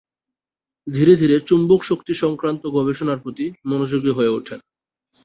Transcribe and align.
ধীরে 0.87 1.13
ধীরে 1.15 1.35
চুম্বক 1.39 1.81
শক্তি 1.83 2.13
সংক্রান্ত 2.13 2.63
গবেষণার 2.67 3.19
প্রতি 3.19 3.45
মনোযোগী 3.65 4.11
হয়ে 4.11 4.33
ওঠেন। 4.37 4.59